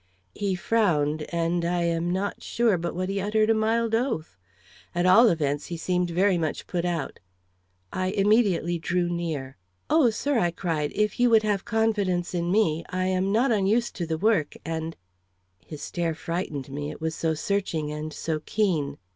[0.33, 4.35] He frowned, and I am not sure but what he uttered a mild oath.
[4.95, 7.19] At all events, he seemed very much put out.
[7.93, 9.57] I immediately drew near.
[9.91, 12.83] "Oh, sir," I cried, "if you would have confidence in me.
[12.89, 14.95] I am not unused to the work, and"
[15.67, 18.97] His stare frightened me, it was so searching and so keen.